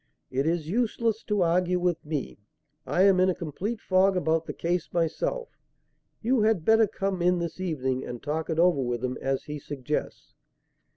It 0.31 0.47
is 0.47 0.67
useless 0.67 1.21
to 1.25 1.43
argue 1.43 1.79
with 1.79 2.03
me. 2.03 2.39
I 2.87 3.03
am 3.03 3.19
in 3.19 3.29
a 3.29 3.35
complete 3.35 3.79
fog 3.79 4.17
about 4.17 4.47
the 4.47 4.51
case 4.53 4.91
myself. 4.91 5.49
You 6.23 6.41
had 6.41 6.65
better 6.65 6.87
come 6.87 7.21
in 7.21 7.37
this 7.37 7.59
evening 7.61 8.03
and 8.03 8.19
talk 8.23 8.49
it 8.49 8.57
over 8.57 8.81
with 8.81 9.05
him 9.05 9.15
as 9.21 9.43
he 9.43 9.59
suggests." 9.59 10.33